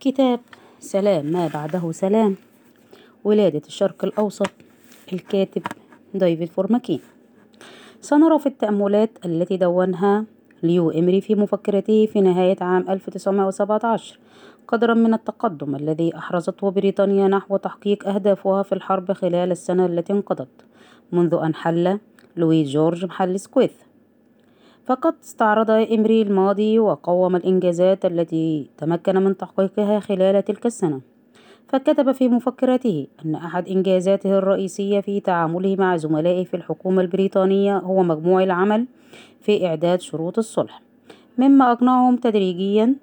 كتاب 0.00 0.40
سلام. 0.78 1.26
ما 1.26 1.48
بعده 1.54 1.92
سلام. 1.92 2.36
ولادة 3.24 3.62
الشرق 3.66 4.04
الأوسط 4.04 4.50
الكاتب 5.12 5.62
ديفيد 6.14 6.48
فرومكين. 6.48 7.00
سنرى 8.00 8.38
في 8.38 8.46
التأملات 8.46 9.10
التي 9.24 9.56
دونها 9.56 10.24
ليو 10.62 10.90
إمري 10.90 11.20
في 11.20 11.34
مفكرته 11.34 12.06
في 12.06 12.20
نهاية 12.20 12.56
عام 12.60 12.90
1917 12.90 14.18
قدرا 14.68 14.94
من 14.94 15.14
التقدم 15.14 15.76
الذي 15.76 16.16
أحرزته 16.16 16.70
بريطانيا 16.70 17.28
نحو 17.28 17.56
تحقيق 17.56 18.08
أهدافها 18.08 18.62
في 18.62 18.72
الحرب 18.72 19.12
خلال 19.12 19.50
السنة 19.50 19.86
التي 19.86 20.12
انقضت 20.12 20.64
منذ 21.12 21.34
أن 21.34 21.54
حل 21.54 21.98
لويد 22.36 22.68
جورج 22.68 23.04
محل 23.04 23.40
أسكويث. 23.40 23.72
فقد 24.90 25.14
استعرض 25.22 25.70
إمري 25.70 26.22
الماضي 26.22 26.78
وقوم 26.78 27.36
الإنجازات 27.36 28.04
التي 28.04 28.70
تمكن 28.78 29.16
من 29.16 29.36
تحقيقها 29.36 30.00
خلال 30.00 30.44
تلك 30.44 30.66
السنة. 30.66 31.00
فكتب 31.68 32.12
في 32.12 32.28
مفكرته 32.28 33.06
أن 33.24 33.34
أحد 33.34 33.68
إنجازاته 33.68 34.38
الرئيسية 34.38 35.00
في 35.00 35.20
تعامله 35.20 35.76
مع 35.76 35.96
زملائه 35.96 36.44
في 36.44 36.54
الحكومة 36.54 37.02
البريطانية 37.02 37.78
هو 37.78 38.02
مجموع 38.02 38.42
العمل 38.42 38.86
في 39.40 39.66
إعداد 39.66 40.00
شروط 40.00 40.38
الصلح 40.38 40.82
مما 41.38 41.72
أقنعهم 41.72 42.16
تدريجيا 42.16 42.94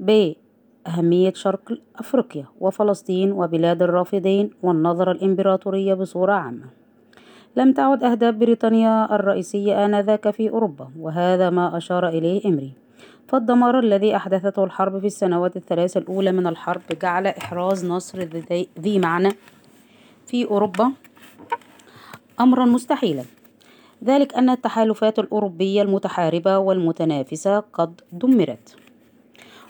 بأهمية 0.00 1.32
شرق 1.32 1.78
أفريقيا 1.96 2.44
وفلسطين 2.60 3.32
وبلاد 3.32 3.82
الرافدين 3.82 4.50
والنظرة 4.62 5.12
الإمبراطورية 5.12 5.94
بصورة 5.94 6.32
عامة. 6.32 6.83
لم 7.56 7.72
تعد 7.72 8.04
أهداف 8.04 8.34
بريطانيا 8.34 9.14
الرئيسية 9.14 9.84
آنذاك 9.84 10.30
في 10.30 10.50
أوروبا 10.50 10.88
وهذا 10.98 11.50
ما 11.50 11.76
أشار 11.76 12.08
إليه 12.08 12.48
إمري. 12.48 12.72
فالدمار 13.28 13.78
الذي 13.78 14.16
أحدثته 14.16 14.64
الحرب 14.64 14.98
في 14.98 15.06
السنوات 15.06 15.56
الثلاث 15.56 15.96
الأولى 15.96 16.32
من 16.32 16.46
الحرب 16.46 16.82
جعل 17.02 17.26
إحراز 17.26 17.86
نصر 17.86 18.28
ذي 18.80 18.98
معنى 18.98 19.28
في 20.26 20.44
أوروبا 20.44 20.92
أمرا 22.40 22.64
مستحيلا. 22.64 23.22
ذلك 24.04 24.34
أن 24.34 24.50
التحالفات 24.50 25.18
الأوروبية 25.18 25.82
المتحاربة 25.82 26.58
والمتنافسة 26.58 27.60
قد 27.60 28.00
دمرت. 28.12 28.76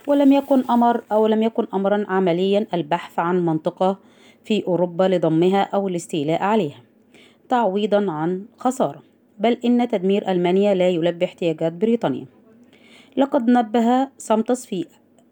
ولم 0.06 0.33
يكن 0.33 0.64
أمر 0.70 1.03
أو 1.12 1.27
لم 1.27 1.42
يكن 1.42 1.67
أمرا 1.75 2.05
عمليا 2.08 2.67
البحث 2.75 3.19
عن 3.19 3.47
منطقة 3.47 3.98
في 4.45 4.67
أوروبا 4.67 5.05
لضمها 5.05 5.62
أو 5.62 5.89
الاستيلاء 5.89 6.42
عليها. 6.42 6.94
تعويضا 7.48 8.12
عن 8.12 8.45
خسارة 8.59 9.03
بل 9.39 9.59
إن 9.64 9.89
تدمير 9.89 10.31
ألمانيا 10.31 10.75
لا 10.75 10.89
يلبي 10.89 11.25
احتياجات 11.25 11.73
بريطانيا. 11.73 12.27
لقد 13.17 13.51
نبه 13.51 14.09
سماتس 14.19 14.67
في 14.67 14.86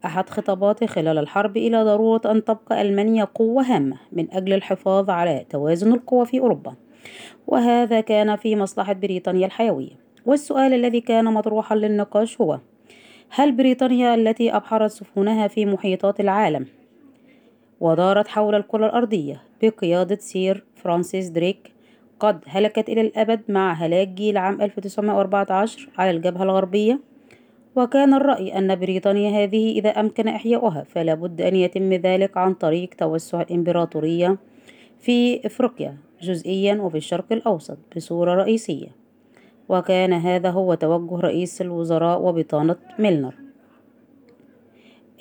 أحد 0.04 0.30
خطاباته 0.30 0.86
خلال 0.86 1.18
الحرب 1.18 1.56
إلى 1.56 1.84
ضرورة 1.84 2.20
أن 2.24 2.44
تبقى 2.44 2.82
ألمانيا 2.82 3.24
قوة 3.24 3.62
هامة 3.62 3.96
من 4.12 4.32
أجل 4.32 4.52
الحفاظ 4.52 5.10
على 5.10 5.44
توازن 5.50 5.92
القوى 5.92 6.26
في 6.26 6.40
أوروبا. 6.40 6.74
وهذا 7.46 8.00
كان 8.00 8.36
في 8.36 8.56
مصلحة 8.56 8.92
بريطانيا 8.92 9.46
الحيوية. 9.46 10.02
والسؤال 10.26 10.74
الذي 10.74 11.00
كان 11.00 11.24
مطروحا 11.24 11.76
للنقاش 11.76 12.40
هو 12.40 12.58
هل 13.30 13.52
بريطانيا 13.52 14.14
التي 14.14 14.56
أبحرت 14.56 14.90
سفنها 14.90 15.48
في 15.48 15.66
محيطات 15.66 16.20
العالم 16.20 16.66
ودارت 17.80 18.28
حول 18.28 18.54
الكرة 18.54 18.86
الأرضية 18.86 19.42
بقيادة 19.62 20.16
سير 20.16 20.64
فرانسيس 20.76 21.28
دريك 21.28 21.72
قد 22.22 22.38
هلكت 22.46 22.88
إلى 22.88 23.00
الأبد 23.00 23.40
مع 23.48 23.72
هلاك 23.72 24.08
جيل 24.08 24.36
عام 24.36 24.62
1914 24.62 25.88
على 25.98 26.10
الجبهة 26.10 26.42
الغربية. 26.42 27.00
وكان 27.76 28.14
الرأي 28.14 28.58
أن 28.58 28.76
بريطانيا 28.76 29.44
هذه 29.44 29.78
إذا 29.78 29.90
أمكن 29.90 30.28
إحياؤها 30.28 30.82
فلا 30.82 31.14
بد 31.14 31.40
أن 31.40 31.56
يتم 31.56 31.92
ذلك 31.92 32.36
عن 32.36 32.54
طريق 32.54 32.88
توسع 32.98 33.40
الإمبراطورية 33.40 34.36
في 35.00 35.46
إفريقيا 35.46 35.96
جزئيا 36.22 36.74
وفي 36.74 36.96
الشرق 36.96 37.32
الأوسط 37.32 37.78
بصورة 37.96 38.34
رئيسية. 38.34 38.88
وكان 39.68 40.12
هذا 40.12 40.50
هو 40.50 40.74
توجه 40.74 41.20
رئيس 41.20 41.62
الوزراء 41.62 42.22
وبطانة 42.22 42.76
ميلنر. 42.98 43.34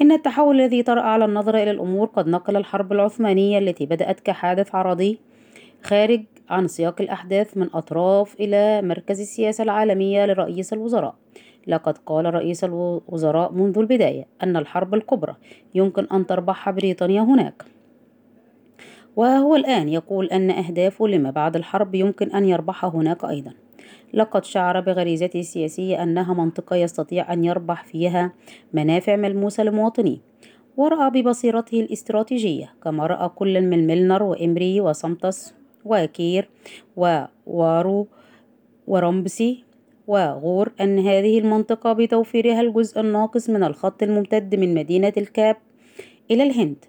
إن 0.01 0.11
التحول 0.11 0.61
الذي 0.61 0.83
طرأ 0.83 1.01
على 1.01 1.25
النظر 1.25 1.55
إلى 1.55 1.71
الأمور 1.71 2.07
قد 2.07 2.27
نقل 2.27 2.57
الحرب 2.57 2.91
العثمانية 2.91 3.57
التي 3.57 3.85
بدأت 3.85 4.19
كحادث 4.19 4.75
عرضي 4.75 5.19
خارج 5.83 6.23
عن 6.49 6.67
سياق 6.67 7.01
الأحداث 7.01 7.57
من 7.57 7.69
أطراف 7.73 8.35
إلى 8.39 8.81
مركز 8.81 9.19
السياسة 9.19 9.63
العالمية 9.63 10.25
لرئيس 10.25 10.73
الوزراء. 10.73 11.15
لقد 11.67 11.97
قال 11.97 12.33
رئيس 12.33 12.63
الوزراء 12.63 13.51
منذ 13.51 13.77
البداية 13.77 14.27
أن 14.43 14.57
الحرب 14.57 14.93
الكبرى 14.93 15.35
يمكن 15.75 16.07
أن 16.11 16.27
تربحها 16.27 16.71
بريطانيا 16.71 17.21
هناك. 17.21 17.63
وهو 19.15 19.55
الآن 19.55 19.89
يقول 19.89 20.25
أن 20.25 20.51
أهدافه 20.51 21.07
لما 21.07 21.31
بعد 21.31 21.55
الحرب 21.55 21.95
يمكن 21.95 22.31
أن 22.31 22.45
يربحها 22.45 22.89
هناك 22.89 23.25
أيضا. 23.25 23.53
لقد 24.13 24.45
شعر 24.45 24.79
بغريزته 24.79 25.39
السياسية 25.39 26.03
أنها 26.03 26.33
منطقة 26.33 26.75
يستطيع 26.75 27.33
أن 27.33 27.43
يربح 27.43 27.83
فيها 27.83 28.33
منافع 28.73 29.15
ملموسة 29.15 29.63
لمواطنيه 29.63 30.17
ورأى 30.77 31.09
ببصيرته 31.09 31.79
الاستراتيجية 31.79 32.73
كما 32.83 33.07
رأى 33.07 33.29
كل 33.29 33.61
من 33.61 33.87
ميلنر 33.87 34.23
وإمري 34.23 34.81
وسمتس 34.81 35.53
وكير 35.85 36.49
ووارو 36.97 38.07
ورمبسي 38.87 39.63
وغور. 40.07 40.71
أن 40.81 40.99
هذه 40.99 41.39
المنطقة 41.39 41.93
بتوفيرها 41.93 42.61
الجزء 42.61 42.99
الناقص 42.99 43.49
من 43.49 43.63
الخط 43.63 44.03
الممتد 44.03 44.55
من 44.55 44.73
مدينة 44.73 45.13
الكاب 45.17 45.57
إلى 46.31 46.43
الهند 46.43 46.85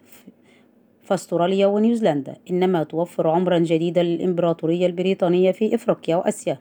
فاستراليا 1.02 1.66
ونيوزيلندا. 1.66 2.36
إنما 2.50 2.82
توفر 2.82 3.28
عمرا 3.28 3.58
جديدا 3.58 4.02
للإمبراطورية 4.02 4.86
البريطانية 4.86 5.52
في 5.52 5.74
إفريقيا 5.74 6.16
وآسيا 6.16 6.58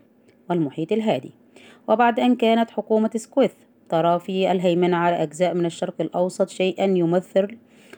والمحيط 0.50 0.91
الهادي. 0.91 1.31
وبعد 1.88 2.20
أن 2.20 2.36
كانت 2.36 2.72
حكومة 2.72 3.12
سكويث 3.16 3.52
ترى 3.90 4.20
في 4.20 4.52
الهيمنة 4.52 4.97
على 4.97 5.24
أجزاء 5.24 5.53
من 5.53 5.66
الشرق 5.66 5.94
الأوسط 6.02 6.50
شيئا 6.50 6.86
يمثل 6.86 7.58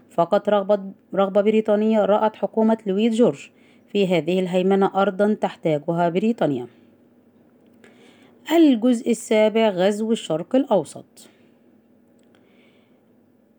فقط 0.09 0.49
رغبة, 0.49 0.79
رغبة 1.16 1.41
بريطانية 1.41 2.05
رأت 2.05 2.35
حكومة 2.35 2.77
لويس 2.85 3.13
جورج 3.13 3.49
في 3.93 4.07
هذه 4.07 4.39
الهيمنة 4.39 4.91
أرضا 4.95 5.33
تحتاجها 5.33 6.09
بريطانيا. 6.09 6.67
الجزء 8.51 9.11
السابع 9.11 9.69
غزو 9.69 10.11
الشرق 10.11 10.55
الأوسط. 10.55 11.29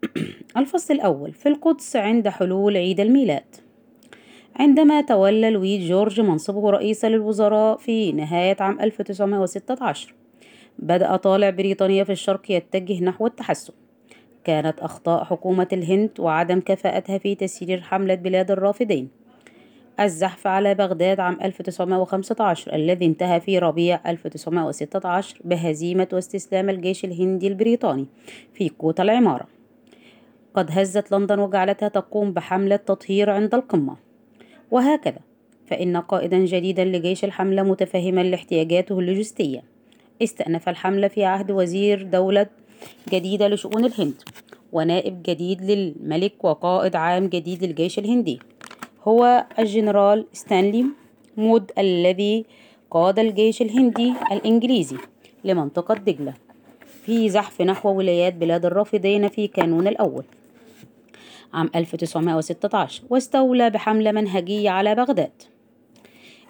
الفصل 0.56 0.94
الأول 0.94 1.32
في 1.32 1.48
القدس 1.48 1.96
عند 1.96 2.28
حلول 2.28 2.76
عيد 2.76 3.00
الميلاد. 3.00 3.44
عندما 4.56 5.00
تولى 5.00 5.50
لويس 5.50 5.82
جورج 5.88 6.20
منصبه 6.20 6.70
رئيسا 6.70 7.06
للوزراء 7.06 7.76
في 7.76 8.12
نهاية 8.12 8.56
عام 8.60 8.80
1916 8.80 10.14
بدأ 10.78 11.16
طالع 11.16 11.50
بريطانيا 11.50 12.04
في 12.04 12.12
الشرق 12.12 12.50
يتجه 12.50 13.04
نحو 13.04 13.26
التحسن. 13.26 13.72
كانت 14.44 14.80
أخطاء 14.80 15.24
حكومة 15.24 15.68
الهند 15.72 16.10
وعدم 16.18 16.60
كفاءتها 16.60 17.18
في 17.18 17.34
تسيير 17.34 17.80
حملة 17.80 18.14
بلاد 18.14 18.50
الرافدين. 18.50 19.23
الزحف 20.00 20.46
على 20.46 20.74
بغداد 20.74 21.20
عام 21.20 21.38
1915 21.42 22.74
الذي 22.74 23.06
انتهى 23.06 23.40
في 23.40 23.58
ربيع 23.58 24.00
1916 24.06 25.36
بهزيمة 25.44 26.08
واستسلام 26.12 26.70
الجيش 26.70 27.04
الهندي 27.04 27.48
البريطاني 27.48 28.06
في 28.54 28.68
كوتا 28.68 29.02
العمارة. 29.02 29.46
قد 30.54 30.70
هزت 30.70 31.12
لندن 31.12 31.38
وجعلتها 31.38 31.88
تقوم 31.88 32.32
بحملة 32.32 32.76
تطهير 32.76 33.30
عند 33.30 33.54
القمة. 33.54 33.96
وهكذا 34.70 35.18
فإن 35.66 35.96
قائدا 35.96 36.38
جديدا 36.38 36.84
لجيش 36.84 37.24
الحملة 37.24 37.62
متفهما 37.62 38.20
لاحتياجاته 38.20 38.98
اللوجستية. 38.98 39.62
استأنف 40.22 40.68
الحملة 40.68 41.08
في 41.08 41.24
عهد 41.24 41.50
وزير 41.50 42.02
دولة 42.02 42.46
جديدة 43.08 43.48
لشؤون 43.48 43.84
الهند 43.84 44.14
ونائب 44.72 45.22
جديد 45.22 45.62
للملك 45.62 46.44
وقائد 46.44 46.96
عام 46.96 47.26
جديد 47.26 47.64
للجيش 47.64 47.98
الهندي. 47.98 48.40
هو 49.04 49.46
الجنرال 49.58 50.26
ستانلي 50.32 50.84
مود 51.36 51.72
الذي 51.78 52.44
قاد 52.90 53.18
الجيش 53.18 53.62
الهندي 53.62 54.12
الإنجليزي 54.32 54.96
لمنطقة 55.44 55.94
دجلة 55.94 56.34
في 57.04 57.28
زحف 57.28 57.62
نحو 57.62 57.88
ولايات 57.88 58.34
بلاد 58.34 58.66
الرافدين 58.66 59.28
في 59.28 59.46
كانون 59.46 59.88
الأول 59.88 60.24
عام 61.54 61.70
1916 61.74 63.02
واستولى 63.10 63.70
بحملة 63.70 64.12
منهجية 64.12 64.70
على 64.70 64.94
بغداد. 64.94 65.42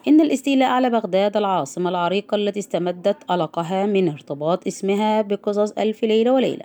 إن 0.08 0.20
الاستيلاء 0.20 0.68
على 0.68 0.90
بغداد 0.90 1.36
العاصمة 1.36 1.90
العريقة 1.90 2.34
التي 2.34 2.58
استمدت 2.60 3.24
قلقها 3.24 3.86
من 3.86 4.08
ارتباط 4.08 4.66
اسمها 4.66 5.22
بقصص 5.22 5.72
ألف 5.72 6.04
ليلة 6.04 6.32
وليلة 6.32 6.64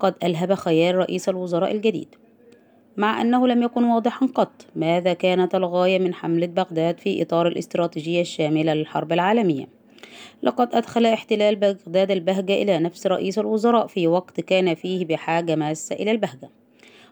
قد 0.00 0.14
ألهب 0.22 0.54
خيال 0.54 0.94
رئيس 0.94 1.28
الوزراء 1.28 1.72
الجديد. 1.72 2.08
مع 2.96 3.20
أنه 3.20 3.46
لم 3.46 3.62
يكن 3.62 3.84
واضحا 3.84 4.26
قط 4.26 4.66
ماذا 4.76 5.12
كانت 5.12 5.54
الغاية 5.54 5.98
من 5.98 6.14
حملة 6.14 6.46
بغداد 6.46 6.98
في 6.98 7.22
إطار 7.22 7.46
الاستراتيجية 7.46 8.20
الشاملة 8.20 8.74
للحرب 8.74 9.12
العالمية؟ 9.12 9.68
لقد 10.42 10.74
أدخل 10.74 11.06
احتلال 11.06 11.56
بغداد 11.56 12.10
البهجة 12.10 12.62
إلى 12.62 12.78
نفس 12.78 13.06
رئيس 13.06 13.38
الوزراء 13.38 13.86
في 13.86 14.06
وقت 14.06 14.40
كان 14.40 14.74
فيه 14.74 15.04
بحاجة 15.04 15.56
ماسة 15.56 15.96
إلى 15.96 16.10
البهجة 16.10 16.50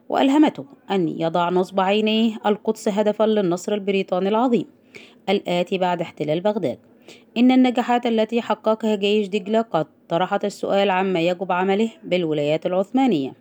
وألهمته 0.08 0.64
أن 0.90 1.08
يضع 1.08 1.50
نصب 1.50 1.80
عينيه 1.80 2.36
القدس 2.46 2.88
هدفا 2.88 3.24
للنصر 3.24 3.74
البريطاني 3.74 4.28
العظيم 4.28 4.66
الآتي 5.28 5.78
بعد 5.78 6.00
احتلال 6.00 6.40
بغداد. 6.40 6.78
إن 7.36 7.50
النجاحات 7.50 8.06
التي 8.06 8.42
حققها 8.42 8.94
جيش 8.94 9.28
دجلة 9.28 9.60
قد 9.60 9.86
طرحت 10.08 10.44
السؤال 10.44 10.90
عما 10.90 11.20
يجب 11.20 11.52
عمله 11.52 11.90
بالولايات 12.04 12.66
العثمانية 12.66 13.32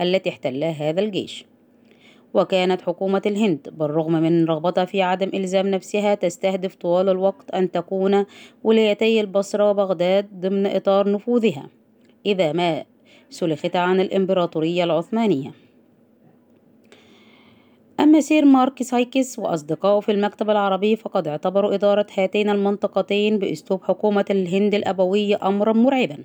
التي 0.00 0.30
احتلها 0.30 0.70
هذا 0.70 1.00
الجيش. 1.00 1.44
وكانت 2.36 2.82
حكومة 2.82 3.22
الهند 3.26 3.68
بالرغم 3.72 4.12
من 4.12 4.44
رغبتها 4.44 4.84
في 4.84 5.02
عدم 5.02 5.30
إلزام 5.34 5.66
نفسها 5.66 6.14
تستهدف 6.14 6.74
طوال 6.74 7.08
الوقت 7.08 7.50
أن 7.50 7.70
تكون 7.70 8.24
ولايتي 8.64 9.20
البصرة 9.20 9.70
وبغداد 9.70 10.40
ضمن 10.40 10.66
إطار 10.66 11.12
نفوذها 11.12 11.68
إذا 12.26 12.52
ما 12.52 12.84
سلخت 13.30 13.76
عن 13.76 14.00
الإمبراطورية 14.00 14.84
العثمانية. 14.84 15.52
أما 18.00 18.20
سير 18.20 18.44
مارك 18.44 18.82
سايكس 18.82 19.38
وأصدقائه 19.38 20.00
في 20.00 20.12
المكتب 20.12 20.50
العربي 20.50 20.96
فقد 20.96 21.28
اعتبروا 21.28 21.74
إدارة 21.74 22.06
هاتين 22.18 22.50
المنطقتين 22.50 23.38
بأسلوب 23.38 23.84
حكومة 23.84 24.24
الهند 24.30 24.74
الأبوية 24.74 25.38
أمرا 25.42 25.72
مرعبا. 25.72 26.18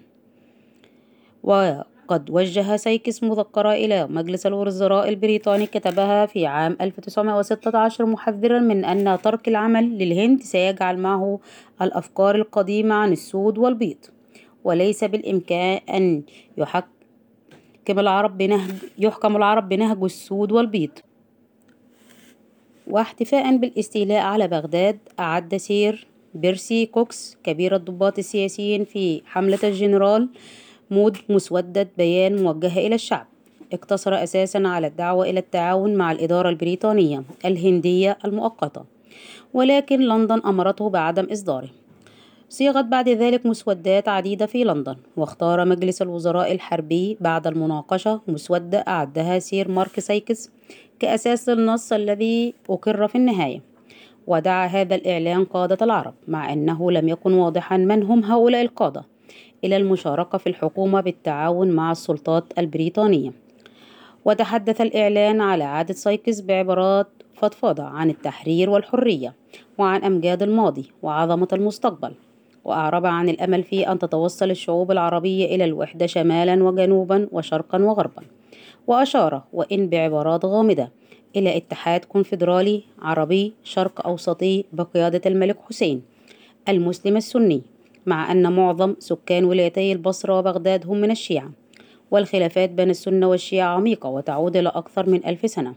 وقد 2.08 2.30
وجه 2.30 2.76
سايكس 2.76 3.24
مذكرة 3.24 3.74
إلى 3.74 4.08
مجلس 4.08 4.46
الوزراء 4.46 5.10
البريطاني 5.10 5.66
كتبها 5.66 6.26
في 6.26 6.46
عام 6.46 6.78
1916 6.82 8.06
محذرا 8.06 8.60
من 8.60 8.86
أن 8.86 9.22
ترك 9.22 9.48
العمل 9.48 9.98
للهند 9.98 10.42
سيجعل 10.42 10.98
معه 10.98 11.40
الأفكار 11.82 12.36
القديمة 12.36 12.96
عن 12.96 13.12
السود 13.12 13.58
والبيض. 13.58 13.98
وليس 14.64 15.04
بالإمكان 15.04 15.80
أن 15.90 16.24
يحكم 16.58 16.90
العرب 17.90 18.38
بنهج 18.38 18.72
يحكم 18.98 19.36
العرب 19.36 19.70
بنهج 19.70 20.04
السود 20.04 20.52
والبيض. 20.52 20.92
واحتفاء 22.88 23.58
بالاستيلاء 23.58 24.22
على 24.22 24.48
بغداد 24.48 25.00
أعد 25.20 25.58
سير 25.58 26.08
بيرسي 26.34 26.86
كوكس 26.86 27.38
كبير 27.44 27.76
الضباط 27.76 28.18
السياسيين 28.18 28.86
في 28.86 29.22
حملة 29.26 29.60
الجنرال 29.64 30.30
مسودة 31.30 31.90
بيان 31.98 32.44
موجهة 32.44 32.80
إلى 32.80 32.96
الشعب. 32.96 33.28
اقتصر 33.74 34.24
أساسا 34.24 34.64
على 34.66 34.88
الدعوة 34.88 35.30
إلى 35.30 35.40
التعاون 35.40 35.96
مع 35.96 36.12
الإدارة 36.12 36.50
البريطانية 36.50 37.24
الهندية 37.46 38.18
المؤقتة 38.26 38.84
ولكن 39.54 40.00
لندن 40.00 40.42
أمرته 40.46 40.90
بعدم 40.90 41.28
إصداره. 41.32 41.70
صيغت 42.50 42.86
بعد 42.86 43.10
ذلك 43.10 43.46
مسودات 43.46 44.08
عديدة 44.08 44.46
في 44.46 44.64
لندن 44.64 44.96
واختار 45.18 45.66
مجلس 45.66 46.02
الوزراء 46.02 46.52
الحربي 46.52 47.18
بعد 47.22 47.48
المناقشة 47.48 48.22
مسودة 48.28 48.78
أعدها 48.88 49.40
سير 49.40 49.72
مارك 49.72 50.00
سايكس 50.00 50.52
كأساس 51.00 51.50
للنص 51.50 51.94
الذي 51.94 52.54
أقر 52.70 53.08
في 53.08 53.16
النهاية. 53.16 53.62
ودعا 54.28 54.68
هذا 54.68 54.96
الإعلان 54.96 55.46
قادة 55.46 55.78
العرب 55.82 56.14
مع 56.28 56.54
أنه 56.54 56.92
لم 56.92 57.10
يكن 57.10 57.34
واضحا 57.34 57.78
من 57.78 58.04
هم 58.04 58.24
هؤلاء 58.24 58.62
القادة. 58.62 59.11
إلى 59.64 59.78
المشاركة 59.78 60.38
في 60.38 60.48
الحكومة 60.48 61.02
بالتعاون 61.02 61.72
مع 61.72 61.92
السلطات 61.92 62.44
البريطانية. 62.58 63.32
وتحدث 64.26 64.82
الإعلان 64.82 65.42
على 65.42 65.64
عادة 65.64 65.94
سايكس 65.94 66.42
بعبارات 66.42 67.08
فضفاضة 67.34 67.84
عن 67.84 68.10
التحرير 68.10 68.70
والحرية 68.70 69.34
وعن 69.78 70.04
أمجاد 70.04 70.44
الماضي 70.44 70.92
وعظمة 71.02 71.48
المستقبل 71.54 72.14
وأعرب 72.66 73.06
عن 73.06 73.30
الأمل 73.30 73.64
في 73.64 73.92
أن 73.92 74.00
تتوصل 74.00 74.52
الشعوب 74.52 74.92
العربية 74.92 75.56
إلى 75.56 75.64
الوحدة 75.66 76.06
شمالا 76.06 76.64
وجنوبا 76.64 77.28
وشرقا 77.32 77.82
وغربا. 77.84 78.24
وأشار 78.88 79.44
وإن 79.54 79.90
بعبارات 79.90 80.46
غامضة 80.46 80.88
إلى 81.36 81.58
اتحاد 81.58 82.06
كونفدرالي 82.06 82.84
عربي 83.02 83.54
شرق 83.64 84.08
أوسطي 84.08 84.66
بقيادة 84.74 85.22
الملك 85.26 85.58
حسين 85.70 86.02
المسلم 86.70 87.18
السني 87.18 87.62
مع 88.06 88.32
أن 88.32 88.54
معظم 88.54 88.96
سكان 89.00 89.46
ولايتي 89.46 89.92
البصرة 89.92 90.40
وبغداد 90.40 90.88
هم 90.88 90.98
من 90.98 91.12
الشيعة 91.12 91.52
والخلافات 92.12 92.70
بين 92.70 92.90
السنة 92.90 93.28
والشيعة 93.28 93.68
عميقة 93.68 94.10
وتعود 94.10 94.58
إلى 94.58 94.70
أكثر 94.70 95.10
من 95.10 95.26
ألف 95.26 95.50
سنة. 95.50 95.74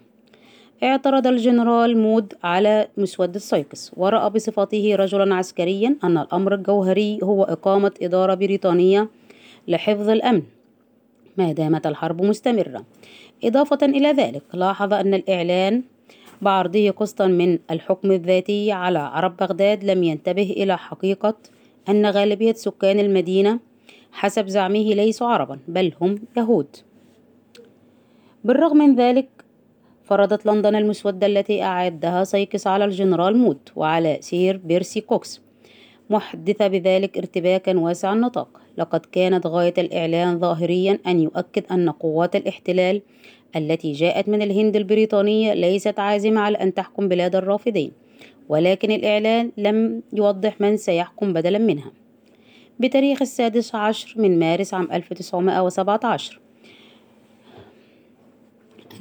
اعترض 0.82 1.26
الجنرال 1.26 1.98
مود 1.98 2.34
على 2.44 2.88
مسودة 2.96 3.38
سايكس 3.38 3.92
ورأى 3.96 4.30
بصفته 4.30 4.96
رجلا 4.96 5.34
عسكريا 5.34 5.96
أن 6.04 6.18
الأمر 6.18 6.54
الجوهري 6.54 7.18
هو 7.22 7.42
إقامة 7.42 7.92
إدارة 8.02 8.34
بريطانية 8.34 9.08
لحفظ 9.68 10.08
الأمن. 10.08 10.42
ما 11.36 11.52
دامت 11.52 11.86
الحرب 11.86 12.22
مستمرة. 12.22 12.84
إضافة 13.44 13.78
إلى 13.82 14.08
ذلك 14.08 14.42
لاحظ 14.54 14.92
أن 14.92 15.14
الإعلان 15.14 15.82
بعرضه 16.42 16.90
قسطا 16.90 17.26
من 17.26 17.58
الحكم 17.70 18.12
الذاتي 18.12 18.72
على 18.72 18.98
عرب 18.98 19.36
بغداد 19.36 19.84
لم 19.84 20.02
ينتبه 20.02 20.54
إلى 20.56 20.78
حقيقة 20.78 21.34
أن 21.88 22.06
غالبية 22.06 22.52
سكان 22.52 23.00
المدينة 23.00 23.58
حسب 24.12 24.48
زعمه 24.48 24.94
ليسوا 24.94 25.26
عربا 25.26 25.58
بل 25.68 25.92
هم 26.00 26.18
يهود. 26.36 26.76
بالرغم 28.44 28.76
من 28.76 28.94
ذلك 28.94 29.28
فرضت 30.04 30.46
لندن 30.46 30.76
المسودة 30.76 31.26
التي 31.26 31.62
أعدها 31.62 32.24
سايكس 32.24 32.66
على 32.66 32.84
الجنرال 32.84 33.36
مود 33.36 33.58
وعلى 33.76 34.18
سير 34.20 34.56
بيرسي 34.56 35.00
كوكس. 35.00 35.40
محدثة 36.10 36.66
بذلك 36.66 37.18
ارتباكا 37.18 37.78
واسع 37.78 38.12
النطاق. 38.12 38.60
لقد 38.78 39.06
كانت 39.12 39.46
غاية 39.46 39.74
الإعلان 39.78 40.38
ظاهريا 40.38 40.98
أن 41.06 41.20
يؤكد 41.20 41.64
أن 41.70 41.90
قوات 41.90 42.36
الاحتلال 42.36 43.02
التي 43.56 43.92
جاءت 43.92 44.28
من 44.28 44.42
الهند 44.42 44.76
البريطانية 44.76 45.54
ليست 45.54 45.98
عازمة 45.98 46.40
على 46.40 46.58
أن 46.58 46.74
تحكم 46.74 47.08
بلاد 47.08 47.36
الرافدين. 47.36 47.92
ولكن 48.48 48.90
الإعلان 48.90 49.52
لم 49.56 50.02
يوضح 50.12 50.60
من 50.60 50.76
سيحكم 50.76 51.32
بدلا 51.32 51.58
منها. 51.58 51.92
بتاريخ 52.80 53.22
السادس 53.22 53.74
عشر 53.74 54.20
من 54.20 54.38
مارس 54.38 54.74
عام 54.74 54.88
1917 54.92 56.40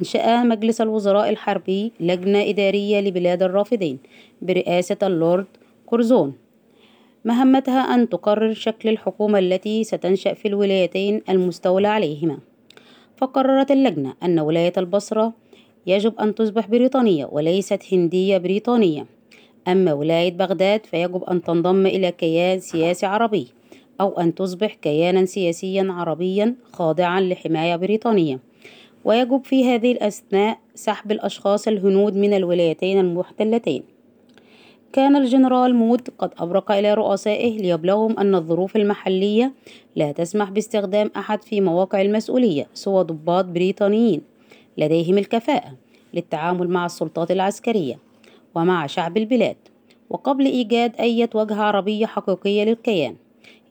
أنشأ 0.00 0.42
مجلس 0.42 0.80
الوزراء 0.80 1.30
الحربي 1.30 1.92
لجنة 2.00 2.42
إدارية 2.48 3.00
لبلاد 3.00 3.42
الرافدين 3.42 3.98
برئاسة 4.42 4.96
اللورد 5.02 5.46
كورزون 5.86 6.34
مهمتها 7.24 7.80
أن 7.94 8.08
تقرر 8.08 8.52
شكل 8.52 8.88
الحكومة 8.88 9.38
التي 9.38 9.84
ستنشأ 9.84 10.34
في 10.34 10.48
الولايتين 10.48 11.22
المستولى 11.28 11.88
عليهما. 11.88 12.38
فقررت 13.16 13.70
اللجنة 13.70 14.14
أن 14.22 14.40
ولاية 14.40 14.72
البصرة 14.76 15.32
يجب 15.86 16.20
أن 16.20 16.34
تصبح 16.34 16.66
بريطانية 16.66 17.28
وليست 17.32 17.82
هندية 17.92 18.38
بريطانية. 18.38 19.06
أما 19.68 19.92
ولاية 19.92 20.32
بغداد 20.32 20.86
فيجب 20.86 21.24
أن 21.24 21.42
تنضم 21.42 21.86
إلى 21.86 22.12
كيان 22.12 22.60
سياسي 22.60 23.06
عربي 23.06 23.48
أو 24.00 24.20
أن 24.20 24.34
تصبح 24.34 24.74
كيانا 24.74 25.24
سياسيا 25.24 25.86
عربيا 25.90 26.54
خاضعا 26.72 27.20
لحماية 27.20 27.76
بريطانية. 27.76 28.40
ويجب 29.04 29.44
في 29.44 29.64
هذه 29.64 29.92
الأثناء 29.92 30.58
سحب 30.74 31.12
الأشخاص 31.12 31.68
الهنود 31.68 32.16
من 32.16 32.34
الولايتين 32.34 33.00
المحتلتين. 33.00 33.82
كان 34.92 35.16
الجنرال 35.16 35.74
مود 35.74 36.08
قد 36.18 36.30
أبرق 36.38 36.72
إلى 36.72 36.94
رؤسائه 36.94 37.58
ليبلغهم 37.58 38.18
أن 38.18 38.34
الظروف 38.34 38.76
المحلية 38.76 39.52
لا 39.96 40.12
تسمح 40.12 40.50
باستخدام 40.50 41.10
أحد 41.16 41.42
في 41.42 41.60
مواقع 41.60 42.02
المسؤولية 42.02 42.66
سوى 42.74 43.04
ضباط 43.04 43.44
بريطانيين 43.44 44.20
لديهم 44.78 45.18
الكفاءة 45.18 45.72
للتعامل 46.14 46.68
مع 46.68 46.86
السلطات 46.86 47.30
العسكرية. 47.30 48.03
ومع 48.54 48.86
شعب 48.86 49.16
البلاد. 49.16 49.56
وقبل 50.10 50.46
إيجاد 50.46 50.96
أي 51.00 51.28
وجهة 51.34 51.62
عربية 51.62 52.06
حقيقية 52.06 52.64
للكيان 52.64 53.16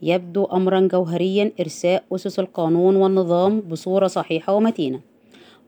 يبدو 0.02 0.46
أمرا 0.46 0.80
جوهريا 0.80 1.52
إرساء 1.60 2.04
أسس 2.12 2.40
القانون 2.40 2.96
والنظام 2.96 3.60
بصورة 3.62 4.08
صحيحة 4.08 4.54
ومتينة. 4.54 5.00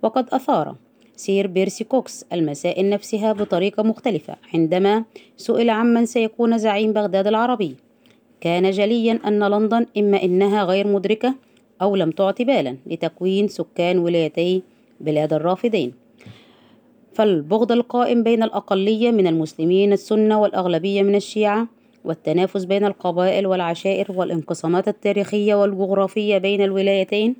وقد 0.04 0.30
أثار 0.30 0.76
سير 1.16 1.48
بيرسي 1.48 1.84
كوكس 1.84 2.26
المسائل 2.34 2.90
نفسها 2.90 3.34
بطريقة 3.34 3.84
مختلفة 3.84 4.36
عندما 4.54 5.04
سئل 5.38 5.70
عمن 5.70 6.06
سيكون 6.06 6.58
زعيم 6.58 6.94
بغداد 6.94 7.28
العربي. 7.28 7.76
كان 8.42 8.72
جليا 8.72 9.20
أن 9.28 9.44
لندن 9.44 9.86
إما 9.98 10.24
إنها 10.24 10.64
غير 10.64 10.88
مدركة 10.88 11.36
أو 11.82 11.96
لم 11.96 12.12
تعط 12.12 12.42
بالا 12.42 12.78
لتكوين 12.86 13.48
سكان 13.48 14.00
ولايتي 14.00 14.64
بلاد 15.00 15.34
الرافدين. 15.34 16.05
فالبغض 17.16 17.72
القائم 17.72 18.24
بين 18.24 18.44
الأقلية 18.44 19.12
من 19.12 19.28
المسلمين 19.28 19.94
السنة 19.94 20.42
والأغلبية 20.42 21.04
من 21.04 21.16
الشيعة 21.16 21.68
والتنافس 22.06 22.64
بين 22.64 22.86
القبائل 22.86 23.48
والعشائر 23.48 24.12
والانقسامات 24.12 24.88
التاريخية 24.88 25.56
والجغرافية 25.56 26.38
بين 26.38 26.62
الولايتين. 26.62 27.36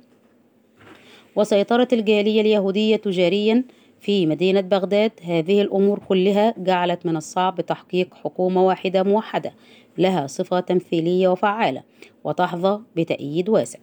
وسيطرة 1.36 1.88
الجالية 1.92 2.40
اليهودية 2.40 2.96
تجاريا 2.96 3.64
في 4.00 4.26
مدينة 4.26 4.60
بغداد 4.60 5.12
هذه 5.22 5.62
الأمور 5.62 5.98
كلها 6.08 6.54
جعلت 6.58 7.06
من 7.06 7.16
الصعب 7.16 7.60
تحقيق 7.60 8.14
حكومة 8.14 8.66
واحدة 8.66 9.02
موحدة 9.02 9.52
لها 9.98 10.26
صفة 10.26 10.60
تمثيلية 10.60 11.28
وفعالة 11.28 11.82
وتحظى 12.24 12.80
بتأييد 12.96 13.48
واسع. 13.48 13.78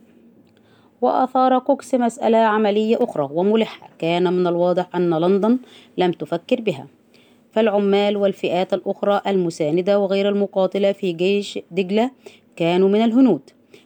وأثار 1.03 1.60
كوكس 1.60 1.95
مسألة 1.95 2.38
عملية 2.38 2.98
أخرى 3.01 3.29
وملحة. 3.33 3.89
كان 4.00 4.33
من 4.33 4.48
الواضح 4.48 4.95
أن 4.95 5.13
لندن 5.13 5.57
لم 5.98 6.12
تفكر 6.12 6.62
بها. 6.62 6.88
فالعمال 7.51 8.17
والفئات 8.17 8.74
الأخرى 8.74 9.22
المساندة 9.27 10.00
وغير 10.00 10.29
المقاتلة 10.29 10.91
في 10.91 11.12
جيش 11.12 11.60
دجلة 11.72 12.12
كانوا 12.55 12.89
من 12.89 13.01
الهنود. 13.01 13.41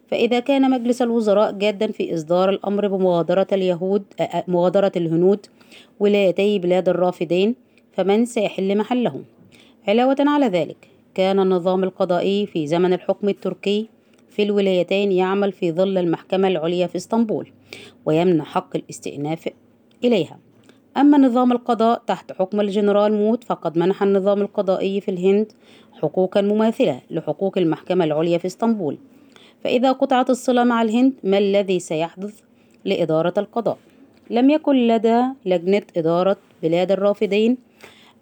فإذا 0.08 0.40
كان 0.40 0.72
مجلس 0.72 1.02
الوزراء 1.02 1.52
جادا 1.52 1.92
في 1.92 2.14
إصدار 2.14 2.50
الأمر 2.50 2.88
بمغادرة 2.88 3.48
اليهود 3.54 4.04
مغادرة 4.48 4.92
الهنود 4.96 5.46
ولايتي 6.00 6.60
بلاد 6.60 6.90
الرافدين 6.90 7.56
فمن 7.94 8.26
سيحل 8.26 8.78
محلهم؟ 8.78 9.24
علاوة 9.88 10.16
على 10.20 10.46
ذلك 10.46 10.78
كان 11.16 11.40
النظام 11.40 11.84
القضائي 11.84 12.46
في 12.46 12.68
زمن 12.68 12.94
الحكم 12.94 13.30
التركي 13.30 13.90
في 14.38 14.44
الولايتين 14.44 15.12
يعمل 15.12 15.52
في 15.52 15.72
ظل 15.72 15.98
المحكمة 15.98 16.48
العليا 16.48 16.88
في 16.88 16.96
إسطنبول 16.96 17.48
ويمنع 18.06 18.44
حق 18.44 18.76
الاستئناف 18.76 19.50
إليها. 20.04 20.40
أما 20.98 21.18
نظام 21.18 21.52
القضاء 21.52 22.02
تحت 22.08 22.32
حكم 22.32 22.62
الجنرال 22.62 23.14
موت 23.14 23.44
فقد 23.44 23.78
منح 23.78 24.04
النظام 24.04 24.42
القضائي 24.42 25.02
في 25.02 25.12
الهند 25.12 25.52
حقوقا 26.02 26.42
مماثلة 26.42 27.02
لحقوق 27.12 27.58
المحكمة 27.58 28.06
العليا 28.06 28.38
في 28.38 28.48
إسطنبول. 28.48 28.98
فإذا 29.64 29.92
قطعت 29.92 30.30
الصلة 30.30 30.64
مع 30.64 30.82
الهند 30.82 31.14
ما 31.24 31.38
الذي 31.38 31.80
سيحدث 31.80 32.40
لإدارة 32.86 33.34
القضاء؟ 33.38 33.78
لم 34.30 34.50
يكن 34.50 34.88
لدى 34.88 35.22
لجنة 35.46 35.84
إدارة 35.98 36.38
بلاد 36.64 36.92
الرافدين 36.92 37.58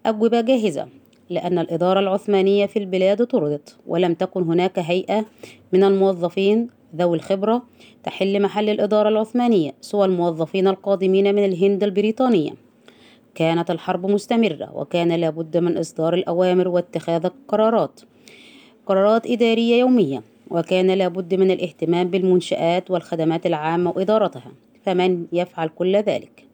أجوبة 0.05 0.41
جاهزة. 0.41 0.87
لأن 1.29 1.59
الإدارة 1.59 1.99
العثمانية 1.99 2.65
في 2.65 2.79
البلاد 2.79 3.25
طردت 3.25 3.77
ولم 3.87 4.13
تكن 4.13 4.43
هناك 4.43 4.79
هيئة 4.79 5.25
من 5.73 5.83
الموظفين 5.83 6.69
ذوي 6.95 7.17
الخبرة 7.17 7.63
تحل 8.03 8.41
محل 8.41 8.69
الإدارة 8.69 9.09
العثمانية 9.09 9.71
سوى 9.81 10.05
الموظفين 10.05 10.67
القادمين 10.67 11.35
من 11.35 11.45
الهند 11.45 11.83
البريطانية. 11.83 12.51
كانت 13.35 13.71
الحرب 13.71 14.05
مستمرة 14.05 14.71
وكان 14.75 15.11
لابد 15.11 15.57
من 15.57 15.77
إصدار 15.77 16.13
الأوامر 16.13 16.67
واتخاذ 16.67 17.25
القرارات 17.25 18.01
قرارات 18.85 19.27
إدارية 19.27 19.75
يومية 19.79 20.23
وكان 20.49 20.91
لابد 20.91 21.33
من 21.33 21.51
الاهتمام 21.51 22.09
بالمنشآت 22.09 22.91
والخدمات 22.91 23.45
العامة 23.45 23.93
وإدارتها 23.95 24.51
فمن 24.83 25.25
يفعل 25.33 25.67
كل 25.67 25.95
ذلك؟ 25.95 26.44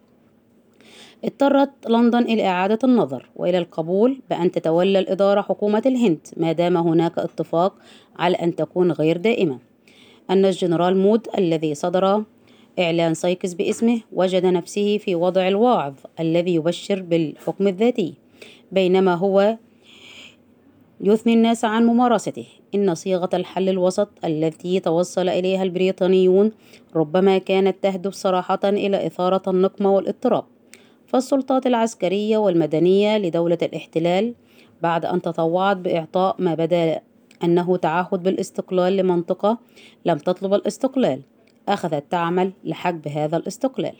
اضطرت 1.25 1.69
لندن 1.89 2.23
إلى 2.23 2.47
إعادة 2.47 2.79
النظر 2.83 3.29
وإلى 3.35 3.57
القبول 3.57 4.19
بأن 4.29 4.51
تتولى 4.51 4.99
الإدارة 4.99 5.41
حكومة 5.41 5.81
الهند 5.85 6.27
ما 6.37 6.51
دام 6.51 6.77
هناك 6.77 7.19
اتفاق 7.19 7.73
على 8.15 8.35
أن 8.35 8.55
تكون 8.55 8.91
غير 8.91 9.17
دائمة. 9.17 9.59
أن 10.29 10.45
الجنرال 10.45 10.97
مود 10.97 11.27
الذي 11.37 11.75
صدر 11.75 12.23
إعلان 12.79 13.13
سايكس 13.13 13.53
باسمه 13.53 14.01
وجد 14.13 14.45
نفسه 14.45 14.97
في 14.97 15.15
وضع 15.15 15.47
الواعظ 15.47 15.93
الذي 16.19 16.55
يبشر 16.55 17.01
بالحكم 17.01 17.67
الذاتي 17.67 18.13
بينما 18.71 19.15
هو 19.15 19.57
يثني 21.01 21.33
الناس 21.33 21.65
عن 21.65 21.85
ممارسته. 21.85 22.45
إن 22.75 22.95
صيغة 22.95 23.29
الحل 23.33 23.69
الوسط 23.69 24.09
التي 24.25 24.79
توصل 24.79 25.29
إليها 25.29 25.63
البريطانيون 25.63 26.51
ربما 26.95 27.37
كانت 27.37 27.75
تهدف 27.83 28.13
صراحة 28.13 28.59
إلى 28.63 29.07
إثارة 29.07 29.49
النقمة 29.49 29.91
والاضطراب. 29.91 30.43
فالسلطات 31.11 31.67
العسكرية 31.67 32.37
والمدنية 32.37 33.17
لدولة 33.17 33.57
الاحتلال 33.61 34.33
بعد 34.81 35.05
أن 35.05 35.21
تطوعت 35.21 35.77
بإعطاء 35.77 36.35
ما 36.39 36.55
بدا 36.55 37.01
أنه 37.43 37.77
تعهد 37.77 38.23
بالاستقلال 38.23 38.97
لمنطقة 38.97 39.57
لم 40.05 40.17
تطلب 40.17 40.53
الاستقلال 40.53 41.21
أخذت 41.67 42.03
تعمل 42.09 42.51
لحجب 42.63 43.07
هذا 43.07 43.37
الاستقلال. 43.37 43.93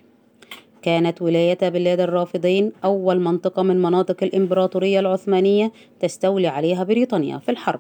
كانت 0.82 1.22
ولاية 1.22 1.58
بلاد 1.62 2.00
الرافدين 2.00 2.72
أول 2.84 3.20
منطقة 3.20 3.64
من 3.64 3.82
مناطق 3.82 4.24
الإمبراطورية 4.24 5.00
العثمانية 5.00 5.72
تستولي 6.00 6.48
عليها 6.48 6.84
بريطانيا 6.84 7.38
في 7.38 7.52
الحرب. 7.52 7.80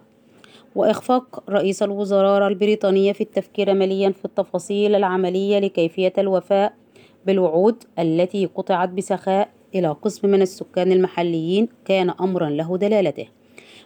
وإخفاق 0.75 1.43
رئيس 1.49 1.83
الوزراء 1.83 2.47
البريطانية 2.47 3.13
في 3.13 3.21
التفكير 3.21 3.73
مليا 3.73 4.09
في 4.09 4.25
التفاصيل 4.25 4.95
العملية 4.95 5.59
لكيفية 5.59 6.13
الوفاء 6.17 6.80
بالوعود 7.25 7.83
التي 7.99 8.45
قطعت 8.45 8.89
بسخاء 8.89 9.49
إلى 9.75 9.87
قسم 9.87 10.29
من 10.29 10.41
السكان 10.41 10.91
المحليين 10.91 11.67
كان 11.85 12.09
أمرا 12.09 12.49
له 12.49 12.77
دلالته 12.77 13.27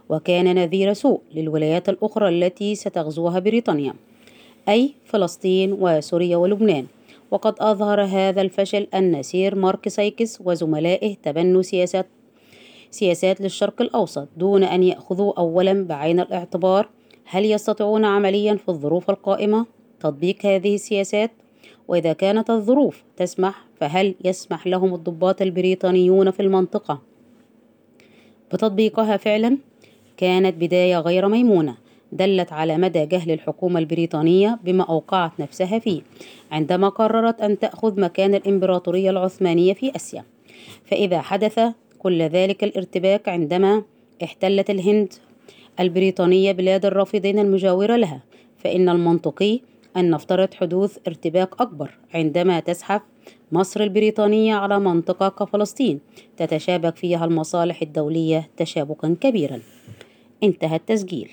وكان 0.10 0.56
نذير 0.56 0.94
سوء 0.94 1.22
للولايات 1.36 1.90
الأخرى 1.90 2.30
التي 2.30 2.76
ستغزوها 2.76 3.40
بريطانيا 3.40 3.94
أي 4.70 4.94
فلسطين 5.06 5.78
وسوريا 5.80 6.38
ولبنان. 6.38 6.86
وقد 7.32 7.56
أظهر 7.60 8.04
هذا 8.04 8.42
الفشل 8.42 8.88
أن 8.94 9.24
سير 9.24 9.56
مارك 9.56 9.90
سايكس 9.90 10.42
وزملائه 10.42 11.16
تبنوا 11.24 11.62
سياسات 11.62 12.08
سياسات 12.92 13.42
للشرق 13.42 13.82
الأوسط 13.82 14.28
دون 14.38 14.64
أن 14.64 14.84
يأخذوا 14.84 15.34
أولا 15.40 15.84
بعين 15.84 16.20
الاعتبار. 16.20 16.90
هل 17.26 17.46
يستطيعون 17.46 18.06
عمليا 18.06 18.56
في 18.56 18.70
الظروف 18.70 19.10
القائمة 19.10 19.66
تطبيق 20.00 20.46
هذه 20.46 20.76
السياسات؟ 20.76 21.32
وإذا 21.88 22.14
كانت 22.14 22.50
الظروف 22.50 23.04
تسمح 23.18 23.66
فهل 23.80 24.16
يسمح 24.26 24.68
لهم 24.68 24.94
الضباط 24.94 25.42
البريطانيون 25.42 26.32
في 26.32 26.40
المنطقة؟ 26.40 27.02
بتطبيقها 28.54 29.18
فعلا؟ 29.18 29.58
كانت 30.18 30.56
بداية 30.56 31.00
غير 31.00 31.28
ميمونة 31.28 31.76
دلت 32.12 32.54
على 32.54 32.78
مدى 32.78 33.06
جهل 33.06 33.32
الحكومة 33.32 33.80
البريطانية 33.80 34.60
بما 34.64 34.84
أوقعت 34.84 35.32
نفسها 35.40 35.80
فيه 35.80 36.02
عندما 36.52 36.90
قررت 36.90 37.42
أن 37.42 37.60
تأخذ 37.60 38.02
مكان 38.02 38.36
الإمبراطورية 38.36 39.10
العثمانية 39.10 39.74
في 39.74 39.96
آسيا. 39.96 40.24
فإذا 40.86 41.22
حدث 41.22 41.60
كل 42.00 42.22
ذلك 42.22 42.64
الارتباك 42.64 43.30
عندما 43.30 43.84
احتلت 44.24 44.70
الهند 44.70 45.14
البريطانية 45.80 46.52
بلاد 46.52 46.86
الرافدين 46.86 47.40
المجاورة 47.40 47.96
لها 47.96 48.20
فإن 48.58 48.90
المنطقي 48.90 49.60
أن 49.98 50.10
نفترض 50.10 50.54
حدوث 50.54 50.98
ارتباك 51.08 51.62
أكبر 51.62 51.98
عندما 52.14 52.60
تزحف 52.60 53.02
مصر 53.52 53.82
البريطانية 53.82 54.56
على 54.56 54.80
منطقة 54.80 55.30
كفلسطين 55.30 56.00
تتشابك 56.38 56.96
فيها 56.96 57.26
المصالح 57.26 57.82
الدولية 57.82 58.50
تشابكا 58.58 59.16
كبيرا. 59.22 59.60
انتهى 60.44 60.76
التسجيل. 60.76 61.32